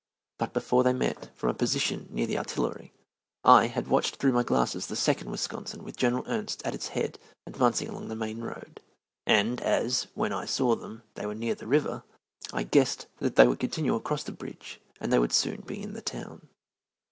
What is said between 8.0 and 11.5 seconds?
the main road, and as, when I saw them, they were